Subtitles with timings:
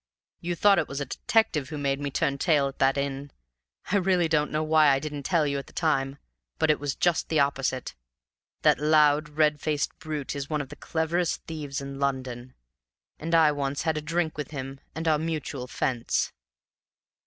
[0.39, 3.29] You thought it was a detective who made me turn tail at that inn.
[3.91, 6.17] I really don't know why I didn't tell you at the time,
[6.57, 7.93] but it was just the opposite.
[8.63, 12.55] That loud, red faced brute is one of the cleverest thieves in London,
[13.19, 16.31] and I once had a drink with him and our mutual fence.